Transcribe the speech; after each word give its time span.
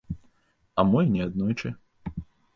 А 0.79 0.85
мо 0.93 1.03
і 1.09 1.11
неаднойчы. 1.17 1.73